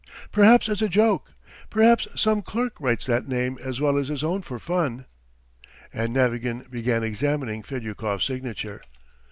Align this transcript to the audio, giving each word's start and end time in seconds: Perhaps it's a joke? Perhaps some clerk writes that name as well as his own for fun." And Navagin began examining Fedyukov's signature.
Perhaps 0.31 0.67
it's 0.67 0.81
a 0.81 0.89
joke? 0.89 1.33
Perhaps 1.69 2.07
some 2.15 2.41
clerk 2.41 2.81
writes 2.81 3.05
that 3.05 3.27
name 3.27 3.59
as 3.63 3.79
well 3.79 3.97
as 3.99 4.07
his 4.07 4.23
own 4.23 4.41
for 4.41 4.57
fun." 4.57 5.05
And 5.93 6.11
Navagin 6.11 6.65
began 6.71 7.03
examining 7.03 7.61
Fedyukov's 7.61 8.25
signature. 8.25 8.81